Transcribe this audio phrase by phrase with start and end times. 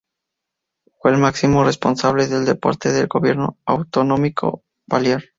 [0.99, 5.21] Fue el máximo responsable del deporte del gobierno autonómico balear.